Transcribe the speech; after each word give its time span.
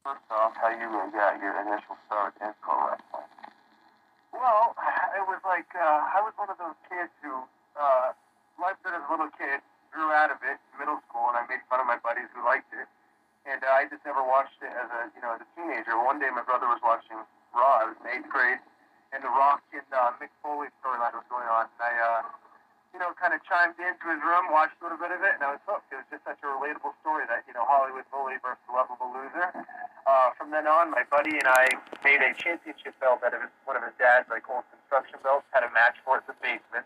First 0.00 0.24
off, 0.32 0.56
how 0.56 0.72
you 0.72 0.88
got 1.12 1.36
your 1.44 1.52
initial 1.60 1.92
start 2.08 2.32
in 2.40 2.48
pro 2.64 2.72
wrestling? 2.88 3.28
Well, 4.32 4.72
it 5.20 5.24
was 5.28 5.44
like 5.44 5.68
uh, 5.76 6.16
I 6.16 6.24
was 6.24 6.32
one 6.40 6.48
of 6.48 6.56
those 6.56 6.78
kids 6.88 7.12
who 7.20 7.44
uh, 7.76 8.16
liked 8.56 8.80
it 8.88 8.96
as 8.96 9.04
a 9.04 9.10
little 9.12 9.28
kid, 9.36 9.60
grew 9.92 10.08
out 10.08 10.32
of 10.32 10.40
it 10.40 10.56
in 10.56 10.72
middle 10.80 11.04
school, 11.04 11.28
and 11.28 11.36
I 11.36 11.44
made 11.52 11.60
fun 11.68 11.84
of 11.84 11.88
my 11.88 12.00
buddies 12.00 12.32
who 12.32 12.40
liked 12.40 12.72
it. 12.72 12.88
And 13.44 13.60
uh, 13.60 13.68
I 13.76 13.92
just 13.92 14.00
never 14.08 14.24
watched 14.24 14.56
it 14.64 14.72
as 14.72 14.88
a 14.88 15.12
you 15.12 15.20
know 15.20 15.36
as 15.36 15.44
a 15.44 15.48
teenager. 15.52 15.92
One 16.00 16.16
day 16.16 16.32
my 16.32 16.48
brother 16.48 16.64
was 16.64 16.80
watching 16.80 17.20
Raw. 17.52 17.84
I 17.84 17.92
was 17.92 17.96
in 18.00 18.08
eighth 18.08 18.32
grade, 18.32 18.64
and 19.12 19.20
the 19.20 19.28
Rock 19.28 19.60
and 19.76 19.84
uh, 19.92 20.16
Mick 20.16 20.32
Foley 20.40 20.72
storyline 20.80 21.12
was 21.12 21.28
going 21.28 21.48
on, 21.48 21.68
and 21.68 21.80
I. 21.84 21.92
Uh, 21.92 22.22
you 22.90 22.98
know, 22.98 23.14
kind 23.30 23.38
of 23.38 23.46
chimed 23.46 23.78
into 23.78 24.06
his 24.10 24.18
room, 24.26 24.50
watched 24.50 24.74
a 24.82 24.90
little 24.90 24.98
bit 24.98 25.14
of 25.14 25.22
it, 25.22 25.38
and 25.38 25.42
I 25.46 25.54
was 25.54 25.62
hooked. 25.62 25.86
It 25.94 26.02
was 26.02 26.08
just 26.10 26.26
such 26.26 26.42
a 26.42 26.50
relatable 26.50 26.98
story 26.98 27.30
that, 27.30 27.46
you 27.46 27.54
know, 27.54 27.62
Hollywood 27.62 28.02
bully 28.10 28.42
versus 28.42 28.58
lovable 28.66 29.06
loser. 29.14 29.54
Uh, 30.02 30.34
from 30.34 30.50
then 30.50 30.66
on, 30.66 30.90
my 30.90 31.06
buddy 31.06 31.38
and 31.38 31.46
I 31.46 31.70
made 32.02 32.18
a 32.18 32.34
championship 32.34 32.98
belt 32.98 33.22
out 33.22 33.30
of 33.30 33.46
his, 33.46 33.54
one 33.70 33.78
of 33.78 33.86
his 33.86 33.94
dad's, 34.02 34.26
like, 34.26 34.50
old 34.50 34.66
construction 34.74 35.22
belts, 35.22 35.46
had 35.54 35.62
a 35.62 35.70
match 35.70 35.94
for 36.02 36.18
it 36.18 36.26
in 36.26 36.34
the 36.34 36.38
basement. 36.42 36.82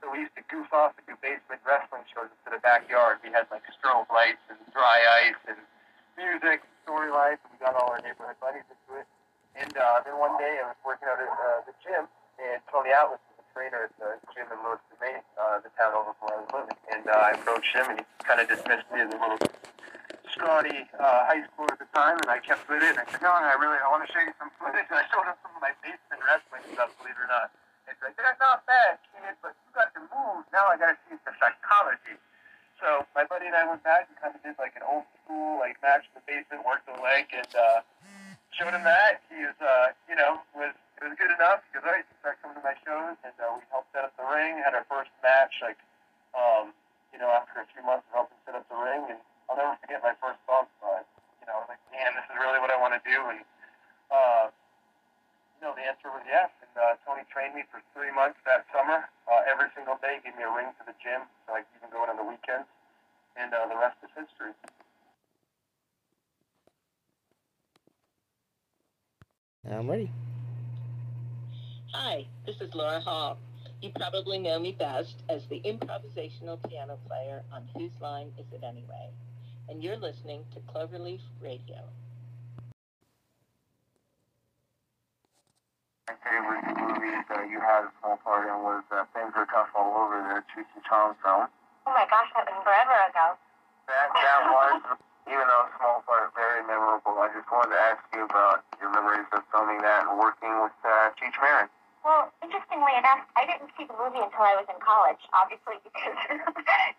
So 0.00 0.08
we 0.08 0.24
used 0.24 0.32
to 0.40 0.44
goof 0.48 0.72
off 0.72 0.96
and 0.96 1.04
do 1.04 1.12
basement 1.20 1.60
wrestling 1.68 2.08
shows 2.08 2.32
into 2.32 2.56
the 2.56 2.62
backyard. 2.64 3.20
We 3.20 3.28
had, 3.36 3.44
like, 3.52 3.68
strobe 3.76 4.08
lights 4.08 4.40
and 4.48 4.56
dry 4.72 5.04
ice 5.28 5.40
and 5.44 5.60
music 6.16 6.64
and 6.64 6.72
storylines, 6.88 7.36
and 7.44 7.52
we 7.52 7.60
got 7.60 7.76
all 7.76 7.92
our 7.92 8.00
neighborhood 8.00 8.40
buddies 8.40 8.64
into 8.64 8.96
it. 8.96 9.04
And 9.60 9.76
uh, 9.76 10.00
then 10.08 10.16
one 10.16 10.40
day 10.40 10.56
I 10.56 10.72
was 10.72 10.80
working 10.88 11.04
out 11.04 11.20
at 11.20 11.28
uh, 11.28 11.68
the 11.68 11.76
gym, 11.84 12.08
and 12.40 12.64
Tony 12.72 12.96
Atlas 12.96 13.20
trainer 13.56 13.88
at 13.88 13.92
the 13.96 14.20
gym 14.36 14.44
in 14.52 14.60
Lewiston, 14.60 15.00
Maine, 15.00 15.24
uh, 15.40 15.56
the 15.64 15.72
town 15.80 15.96
over 15.96 16.12
where 16.20 16.36
I 16.36 16.44
was 16.44 16.52
living. 16.52 16.76
And 16.92 17.08
uh, 17.08 17.16
I 17.16 17.32
approached 17.40 17.72
him, 17.72 17.88
and 17.88 17.96
he 17.96 18.06
kind 18.20 18.36
of 18.36 18.52
dismissed 18.52 18.84
me 18.92 19.00
as 19.00 19.08
a 19.08 19.16
little 19.16 19.40
scrawny 20.28 20.84
uh, 21.00 21.24
high 21.24 21.40
schooler 21.48 21.72
at 21.72 21.80
the 21.80 21.88
time, 21.96 22.20
and 22.20 22.28
I 22.28 22.36
kept 22.44 22.68
with 22.68 22.84
it. 22.84 22.92
And 22.92 23.00
I 23.00 23.08
said, 23.08 23.24
no, 23.24 23.32
I 23.32 23.56
really, 23.56 23.80
I 23.80 23.88
want 23.88 24.04
to 24.04 24.12
show 24.12 24.20
you 24.20 24.36
some 24.36 24.52
footage. 24.60 24.84
And 24.92 25.00
I 25.00 25.08
showed 25.08 25.24
him 25.24 25.40
some 25.40 25.56
of 25.56 25.64
my 25.64 25.72
basement 25.80 26.20
wrestling 26.20 26.68
stuff, 26.76 26.92
believe 27.00 27.16
it 27.16 27.24
or 27.24 27.32
not. 27.32 27.48
And 27.88 27.96
he's 27.96 28.04
like, 28.04 28.12
that's 28.20 28.36
not 28.36 28.60
bad, 28.68 29.00
kid, 29.08 29.32
but 29.40 29.56
you 29.56 29.72
got 29.72 29.88
the 29.96 30.04
moves. 30.04 30.44
Now 30.52 30.68
I 30.68 30.76
got 30.76 30.92
to 30.92 30.98
see 31.08 31.16
the 31.16 31.32
psychology. 31.40 32.20
So 32.76 33.08
my 33.16 33.24
buddy 33.24 33.48
and 33.48 33.56
I 33.56 33.64
went 33.64 33.80
back 33.88 34.04
and 34.12 34.20
kind 34.20 34.36
of 34.36 34.44
did 34.44 34.60
like 34.60 34.76
an 34.76 34.84
old 34.84 35.08
school 35.24 35.64
like 35.64 35.80
match 35.80 36.04
in 36.12 36.20
the 36.20 36.24
basement, 36.28 36.60
worked 36.60 36.84
the 36.84 37.00
leg, 37.00 37.32
and 37.32 37.48
uh, 37.56 37.80
showed 38.52 38.76
him 38.76 38.84
that. 38.84 39.24
He 39.32 39.40
was, 39.40 39.56
uh, 39.64 39.96
you 40.04 40.12
know, 40.12 40.44
was 40.52 40.76
it 40.96 41.04
was 41.04 41.16
good 41.20 41.28
enough 41.28 41.60
because 41.68 41.84
I 41.84 42.00
started 42.24 42.40
coming 42.40 42.56
to 42.56 42.64
my 42.64 42.72
shows 42.80 43.20
and 43.20 43.36
uh, 43.36 43.52
we 43.52 43.60
helped 43.68 43.92
set 43.92 44.08
up 44.08 44.16
the 44.16 44.24
ring. 44.24 44.56
Had 44.64 44.72
our 44.72 44.88
first 44.88 45.12
match, 45.20 45.52
like, 45.60 45.76
um, 46.32 46.72
you 47.56 47.64
know, 47.64 47.72
after 47.72 47.72
a 47.72 47.72
few 47.72 47.84
months 47.88 48.04
of 48.12 48.28
helping 48.28 48.36
set 48.44 48.52
up 48.52 48.68
the 48.68 48.76
ring, 48.76 49.16
and 49.16 49.20
I'll 49.48 49.56
never 49.56 49.80
forget 49.80 50.04
my 50.04 50.12
first 50.20 50.36
bump. 50.44 50.68
But 50.84 51.08
you 51.40 51.46
know, 51.48 51.64
like, 51.64 51.80
man, 51.88 52.12
this 52.12 52.28
is 52.28 52.36
really 52.36 52.60
what 52.60 52.68
I 52.68 52.76
want 52.76 52.92
to 52.92 53.00
do. 53.00 53.16
And 53.32 53.40
uh, 54.12 54.52
you 55.56 55.60
know, 55.64 55.72
the 55.72 55.84
answer 55.88 56.12
was 56.12 56.20
yes. 56.28 56.52
And 56.60 56.74
uh, 56.76 57.00
Tony 57.08 57.24
trained 57.32 57.56
me 57.56 57.64
for 57.72 57.80
three 57.96 58.12
months 58.12 58.36
that 58.44 58.68
summer. 58.68 59.08
Uh, 59.24 59.48
every 59.48 59.72
single 59.72 59.96
day, 60.04 60.20
gave 60.20 60.36
me 60.36 60.44
a 60.44 60.52
ring 60.52 60.68
to 60.76 60.84
the 60.84 60.96
gym, 61.00 61.24
so 61.48 61.56
I 61.56 61.64
could 61.64 61.80
even 61.80 61.88
go 61.88 62.04
in 62.04 62.12
on 62.12 62.20
the 62.20 62.28
weekends. 62.28 62.68
And 63.40 63.52
uh, 63.56 63.72
the 63.72 63.78
rest 63.80 63.96
is 64.04 64.12
history. 64.12 64.52
I'm 69.64 69.88
ready. 69.88 70.12
Hi, 71.92 72.28
this 72.44 72.60
is 72.60 72.74
Laura 72.74 73.00
Hall. 73.00 73.38
You 73.82 73.92
probably 73.92 74.38
know 74.38 74.58
me 74.58 74.72
best 74.72 75.20
as 75.28 75.44
the 75.52 75.60
improvisational 75.60 76.56
piano 76.64 76.98
player 77.06 77.44
on 77.52 77.68
Whose 77.76 77.92
Line 78.00 78.32
Is 78.40 78.48
It 78.50 78.64
Anyway? 78.64 79.12
And 79.68 79.84
you're 79.84 80.00
listening 80.00 80.44
to 80.54 80.60
Cloverleaf 80.72 81.20
Radio. 81.42 81.84
My 86.08 86.16
favorite 86.24 86.64
movie 86.72 87.20
that 87.28 87.50
you 87.52 87.60
had 87.60 87.84
a 87.84 87.92
small 88.00 88.16
part 88.24 88.48
in 88.48 88.56
was 88.64 88.80
uh, 88.88 89.04
Things 89.12 89.36
Are 89.36 89.44
Tough 89.52 89.68
All 89.76 89.92
Over 90.08 90.24
the 90.24 90.40
Cheech 90.56 90.72
and 90.72 90.84
Chong 90.88 91.12
film. 91.20 91.44
Oh 91.84 91.92
my 91.92 92.08
gosh, 92.08 92.32
that 92.32 92.48
was 92.48 92.56
forever 92.64 92.96
ago. 93.12 93.36
That, 93.92 94.08
that 94.08 94.40
was, 94.56 94.80
even 95.28 95.44
though 95.44 95.68
a 95.68 95.70
small 95.76 96.00
part, 96.08 96.32
very 96.32 96.64
memorable. 96.64 97.20
I 97.20 97.28
just 97.36 97.44
wanted 97.52 97.76
to 97.76 97.80
ask 97.92 98.00
you 98.16 98.24
about 98.24 98.64
your 98.80 98.88
memories 98.88 99.28
of 99.36 99.44
filming 99.52 99.84
that 99.84 100.08
and 100.08 100.16
working 100.16 100.64
with 100.64 100.72
uh, 100.80 101.12
Cheech 101.20 101.36
Marin. 101.44 101.68
Well, 102.06 102.30
interestingly 102.38 102.94
enough, 102.94 103.26
I 103.34 103.50
didn't 103.50 103.74
see 103.74 103.82
the 103.82 103.98
movie 103.98 104.22
until 104.22 104.46
I 104.46 104.54
was 104.54 104.70
in 104.70 104.78
college, 104.78 105.18
obviously 105.34 105.82
because 105.82 106.14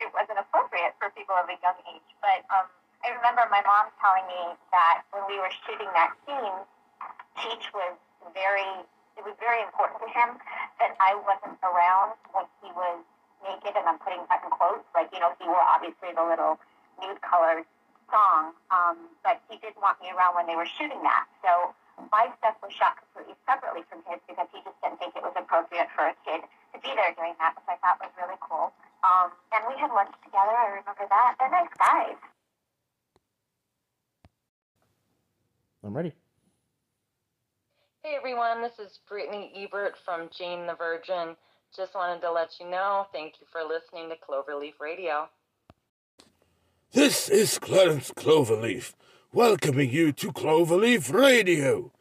it 0.03 0.11
wasn't 0.11 0.35
appropriate 0.35 0.99
for 0.99 1.07
people 1.15 1.31
of 1.39 1.47
a 1.47 1.55
young 1.63 1.79
age. 1.87 2.03
But 2.19 2.43
um, 2.51 2.67
I 3.07 3.15
remember 3.15 3.47
my 3.47 3.63
mom 3.63 3.87
telling 4.03 4.27
me 4.27 4.59
that 4.75 5.07
when 5.15 5.23
we 5.31 5.39
were 5.39 5.47
shooting 5.63 5.87
that 5.95 6.11
scene, 6.27 6.59
Cheech 7.39 7.71
was 7.71 7.95
very, 8.35 8.83
it 9.15 9.23
was 9.23 9.31
very 9.39 9.63
important 9.63 10.03
to 10.03 10.11
him 10.11 10.43
that 10.83 10.99
I 10.99 11.15
wasn't 11.23 11.55
around 11.63 12.19
when 12.35 12.43
he 12.59 12.67
was 12.75 12.99
naked, 13.47 13.79
and 13.79 13.87
I'm 13.87 14.03
putting 14.03 14.27
that 14.27 14.43
in 14.43 14.51
quotes. 14.51 14.83
Like, 14.91 15.07
you 15.15 15.23
know, 15.23 15.31
he 15.39 15.47
wore 15.47 15.63
obviously 15.63 16.11
the 16.11 16.25
little 16.27 16.59
nude 16.99 17.23
colored 17.23 17.63
song, 18.11 18.59
um, 18.75 19.07
but 19.23 19.39
he 19.47 19.55
didn't 19.63 19.79
want 19.79 20.03
me 20.03 20.11
around 20.11 20.35
when 20.35 20.51
they 20.51 20.59
were 20.59 20.67
shooting 20.67 20.99
that. 21.07 21.31
So 21.39 21.71
my 22.11 22.29
stuff 22.37 22.55
was 22.61 22.71
shot 22.73 22.97
completely 23.01 23.35
separately 23.49 23.81
from 23.89 24.05
his 24.05 24.21
because 24.29 24.47
he 24.53 24.61
just 24.61 24.77
didn't 24.81 25.01
think 25.01 25.17
it 25.17 25.23
was 25.25 25.33
appropriate 25.33 25.89
for 25.97 26.07
a 26.09 26.15
kid 26.23 26.45
to 26.73 26.77
be 26.79 26.93
there 26.93 27.11
doing 27.17 27.33
that, 27.41 27.57
which 27.57 27.67
I 27.67 27.77
thought 27.81 27.97
was 27.99 28.13
really 28.15 28.37
cool. 28.41 28.71
Um, 29.01 29.33
and 29.53 29.65
we 29.65 29.75
had 29.79 29.89
lunch 29.91 30.13
together. 30.23 30.53
I 30.53 30.77
remember 30.77 31.05
that. 31.09 31.35
They're 31.39 31.51
nice 31.51 31.73
guys. 31.77 32.19
I'm 35.83 35.95
ready. 35.95 36.13
Hey 38.03 38.15
everyone, 38.15 38.61
this 38.61 38.79
is 38.79 38.99
Brittany 39.07 39.51
Ebert 39.55 39.97
from 40.03 40.29
Jane 40.37 40.67
the 40.67 40.75
Virgin. 40.75 41.35
Just 41.75 41.93
wanted 41.93 42.21
to 42.21 42.31
let 42.31 42.59
you 42.59 42.69
know, 42.69 43.05
thank 43.11 43.35
you 43.41 43.47
for 43.51 43.61
listening 43.63 44.09
to 44.09 44.15
Cloverleaf 44.15 44.79
Radio. 44.79 45.29
This 46.93 47.27
is 47.29 47.59
Clarence 47.59 48.11
Cloverleaf, 48.11 48.93
welcoming 49.37 49.91
you 49.91 50.11
to 50.11 50.31
Cloverleaf 50.31 51.13
Radio. 51.13 51.91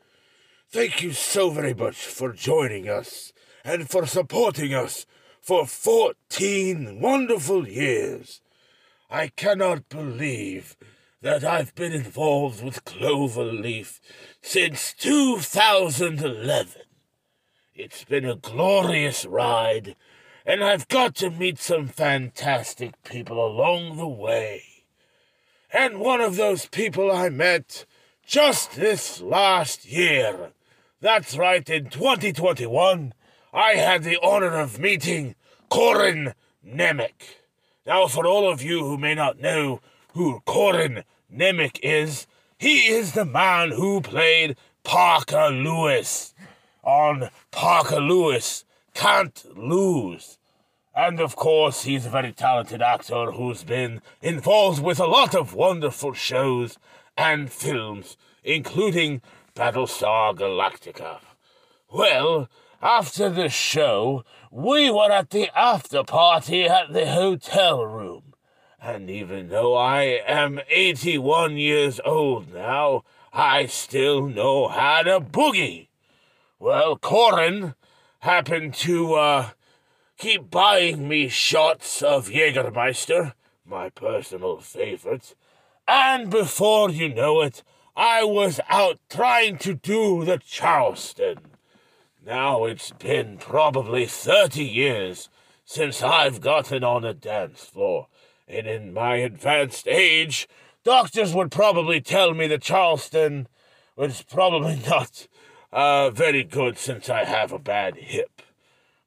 Thank 0.70 1.02
you 1.02 1.12
so 1.12 1.50
very 1.50 1.74
much 1.74 1.96
for 2.06 2.32
joining 2.32 2.88
us 2.88 3.34
and 3.62 3.90
for 3.90 4.06
supporting 4.06 4.72
us 4.72 5.04
for 5.42 5.66
14 5.66 6.98
wonderful 6.98 7.68
years. 7.68 8.40
I 9.10 9.28
cannot 9.28 9.90
believe 9.90 10.78
that 11.20 11.44
I've 11.44 11.74
been 11.74 11.92
involved 11.92 12.64
with 12.64 12.86
Cloverleaf 12.86 14.00
since 14.40 14.94
2011. 14.94 16.80
It's 17.74 18.04
been 18.04 18.24
a 18.24 18.36
glorious 18.36 19.26
ride, 19.26 19.94
and 20.46 20.64
I've 20.64 20.88
got 20.88 21.14
to 21.16 21.28
meet 21.28 21.58
some 21.58 21.88
fantastic 21.88 22.94
people 23.02 23.46
along 23.46 23.98
the 23.98 24.08
way. 24.08 24.75
And 25.72 25.98
one 25.98 26.20
of 26.20 26.36
those 26.36 26.66
people 26.66 27.10
I 27.10 27.28
met 27.28 27.84
just 28.24 28.76
this 28.76 29.20
last 29.20 29.84
year. 29.86 30.52
That's 31.00 31.36
right, 31.36 31.68
in 31.68 31.90
2021, 31.90 33.12
I 33.52 33.72
had 33.72 34.02
the 34.02 34.18
honor 34.22 34.58
of 34.58 34.78
meeting 34.78 35.34
Corin 35.68 36.34
Nemec. 36.66 37.12
Now, 37.86 38.06
for 38.06 38.26
all 38.26 38.50
of 38.50 38.62
you 38.62 38.84
who 38.84 38.96
may 38.96 39.14
not 39.14 39.40
know 39.40 39.80
who 40.14 40.40
Corin 40.46 41.04
Nemec 41.32 41.78
is, 41.82 42.26
he 42.58 42.86
is 42.86 43.12
the 43.12 43.24
man 43.24 43.72
who 43.72 44.00
played 44.00 44.56
Parker 44.82 45.50
Lewis 45.50 46.34
on 46.82 47.28
Parker 47.50 48.00
Lewis 48.00 48.64
Can't 48.94 49.44
Lose. 49.56 50.38
And 50.96 51.20
of 51.20 51.36
course, 51.36 51.82
he's 51.82 52.06
a 52.06 52.10
very 52.10 52.32
talented 52.32 52.80
actor 52.80 53.32
who's 53.32 53.62
been 53.62 54.00
involved 54.22 54.82
with 54.82 54.98
a 54.98 55.06
lot 55.06 55.34
of 55.34 55.52
wonderful 55.52 56.14
shows 56.14 56.78
and 57.18 57.52
films, 57.52 58.16
including 58.42 59.20
Battlestar 59.54 60.34
Galactica. 60.34 61.18
Well, 61.92 62.48
after 62.80 63.28
the 63.28 63.50
show, 63.50 64.24
we 64.50 64.90
were 64.90 65.12
at 65.12 65.28
the 65.30 65.50
after 65.54 66.02
party 66.02 66.64
at 66.64 66.94
the 66.94 67.06
hotel 67.12 67.84
room. 67.84 68.32
And 68.80 69.10
even 69.10 69.48
though 69.50 69.76
I 69.76 70.22
am 70.26 70.60
81 70.70 71.58
years 71.58 72.00
old 72.06 72.54
now, 72.54 73.04
I 73.34 73.66
still 73.66 74.26
know 74.26 74.68
how 74.68 75.02
to 75.02 75.20
boogie. 75.20 75.88
Well, 76.58 76.96
Corin 76.96 77.74
happened 78.20 78.72
to, 78.74 79.14
uh, 79.14 79.48
keep 80.16 80.50
buying 80.50 81.08
me 81.08 81.28
shots 81.28 82.02
of 82.02 82.28
Jägermeister, 82.28 83.34
my 83.64 83.90
personal 83.90 84.58
favorite, 84.58 85.34
and 85.86 86.30
before 86.30 86.90
you 86.90 87.12
know 87.12 87.42
it, 87.42 87.62
I 87.96 88.24
was 88.24 88.60
out 88.68 88.98
trying 89.08 89.58
to 89.58 89.74
do 89.74 90.24
the 90.24 90.38
Charleston. 90.38 91.38
Now 92.24 92.64
it's 92.64 92.90
been 92.90 93.38
probably 93.38 94.06
thirty 94.06 94.64
years 94.64 95.28
since 95.64 96.02
I've 96.02 96.40
gotten 96.40 96.82
on 96.84 97.04
a 97.04 97.14
dance 97.14 97.64
floor, 97.64 98.08
and 98.48 98.66
in 98.66 98.92
my 98.92 99.16
advanced 99.16 99.86
age, 99.86 100.48
doctors 100.84 101.34
would 101.34 101.50
probably 101.50 102.00
tell 102.00 102.32
me 102.32 102.46
that 102.48 102.62
Charleston 102.62 103.48
was 103.96 104.22
probably 104.22 104.80
not 104.88 105.26
uh, 105.72 106.10
very 106.10 106.44
good 106.44 106.78
since 106.78 107.08
I 107.08 107.24
have 107.24 107.52
a 107.52 107.58
bad 107.58 107.96
hip. 107.96 108.42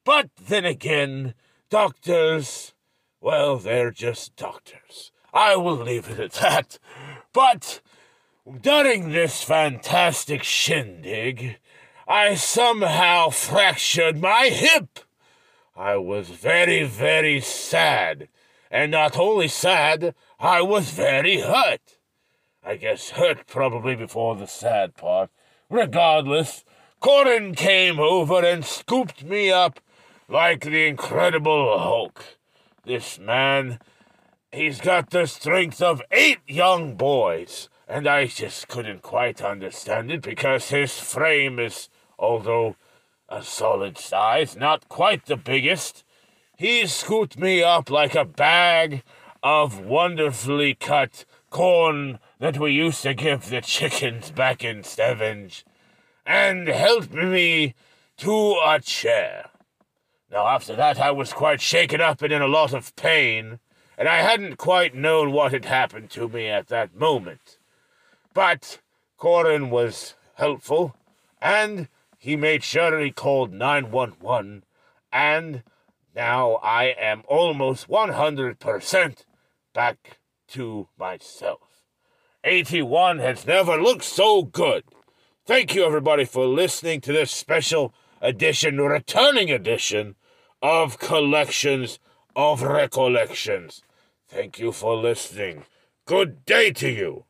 But 0.04 0.30
then 0.36 0.64
again, 0.64 1.34
doctors, 1.68 2.72
well, 3.20 3.58
they're 3.58 3.90
just 3.90 4.34
doctors. 4.36 5.12
I 5.32 5.56
will 5.56 5.76
leave 5.76 6.08
it 6.08 6.18
at 6.18 6.32
that. 6.32 6.78
But 7.32 7.80
during 8.60 9.12
this 9.12 9.42
fantastic 9.42 10.42
shindig, 10.42 11.58
I 12.08 12.34
somehow 12.34 13.30
fractured 13.30 14.20
my 14.20 14.46
hip. 14.46 15.00
I 15.76 15.96
was 15.96 16.28
very, 16.28 16.84
very 16.84 17.40
sad. 17.40 18.28
And 18.70 18.90
not 18.90 19.18
only 19.18 19.48
sad, 19.48 20.14
I 20.38 20.62
was 20.62 20.90
very 20.90 21.40
hurt. 21.40 21.98
I 22.64 22.76
guess 22.76 23.10
hurt 23.10 23.46
probably 23.46 23.94
before 23.94 24.36
the 24.36 24.46
sad 24.46 24.96
part. 24.96 25.30
Regardless, 25.68 26.64
Corin 27.00 27.54
came 27.54 28.00
over 28.00 28.44
and 28.44 28.64
scooped 28.64 29.22
me 29.24 29.50
up 29.50 29.80
like 30.30 30.62
the 30.62 30.86
Incredible 30.86 31.76
Hulk. 31.76 32.24
This 32.84 33.18
man, 33.18 33.80
he's 34.52 34.80
got 34.80 35.10
the 35.10 35.26
strength 35.26 35.82
of 35.82 36.02
eight 36.12 36.38
young 36.46 36.94
boys, 36.94 37.68
and 37.88 38.06
I 38.06 38.26
just 38.26 38.68
couldn't 38.68 39.02
quite 39.02 39.42
understand 39.42 40.12
it 40.12 40.22
because 40.22 40.70
his 40.70 41.00
frame 41.00 41.58
is, 41.58 41.88
although 42.16 42.76
a 43.28 43.42
solid 43.42 43.98
size, 43.98 44.56
not 44.56 44.88
quite 44.88 45.26
the 45.26 45.36
biggest. 45.36 46.04
He 46.56 46.86
scooped 46.86 47.36
me 47.36 47.64
up 47.64 47.90
like 47.90 48.14
a 48.14 48.24
bag 48.24 49.02
of 49.42 49.80
wonderfully 49.80 50.74
cut 50.74 51.24
corn 51.50 52.20
that 52.38 52.56
we 52.56 52.70
used 52.70 53.02
to 53.02 53.14
give 53.14 53.50
the 53.50 53.62
chickens 53.62 54.30
back 54.30 54.62
in 54.62 54.84
Stevenge, 54.84 55.64
and 56.24 56.68
helped 56.68 57.12
me 57.12 57.74
to 58.18 58.60
a 58.64 58.78
chair. 58.80 59.49
Now, 60.30 60.46
after 60.46 60.76
that, 60.76 61.00
I 61.00 61.10
was 61.10 61.32
quite 61.32 61.60
shaken 61.60 62.00
up 62.00 62.22
and 62.22 62.32
in 62.32 62.40
a 62.40 62.46
lot 62.46 62.72
of 62.72 62.94
pain, 62.94 63.58
and 63.98 64.08
I 64.08 64.18
hadn't 64.18 64.58
quite 64.58 64.94
known 64.94 65.32
what 65.32 65.52
had 65.52 65.64
happened 65.64 66.10
to 66.10 66.28
me 66.28 66.46
at 66.46 66.68
that 66.68 66.94
moment. 66.94 67.58
But 68.32 68.78
Corin 69.16 69.70
was 69.70 70.14
helpful, 70.34 70.94
and 71.42 71.88
he 72.16 72.36
made 72.36 72.62
sure 72.62 73.00
he 73.00 73.10
called 73.10 73.52
911, 73.52 74.62
and 75.12 75.64
now 76.14 76.54
I 76.62 76.84
am 76.84 77.22
almost 77.26 77.88
100% 77.88 79.24
back 79.74 80.18
to 80.48 80.88
myself. 80.96 81.82
81 82.44 83.18
has 83.18 83.46
never 83.46 83.76
looked 83.76 84.04
so 84.04 84.42
good. 84.42 84.84
Thank 85.44 85.74
you, 85.74 85.84
everybody, 85.84 86.24
for 86.24 86.46
listening 86.46 87.00
to 87.02 87.12
this 87.12 87.32
special 87.32 87.92
edition, 88.20 88.80
returning 88.80 89.50
edition 89.50 90.14
of 90.62 90.98
Collections 90.98 91.98
of 92.36 92.62
Recollections. 92.62 93.82
Thank 94.28 94.58
you 94.58 94.72
for 94.72 94.96
listening. 94.96 95.64
Good 96.06 96.44
day 96.44 96.70
to 96.72 96.88
you. 96.88 97.24